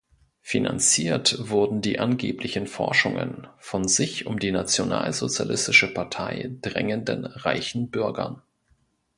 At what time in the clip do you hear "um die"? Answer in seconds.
4.25-4.51